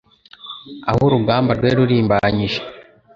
[0.89, 2.59] aho urugamba rwari rurimbanyije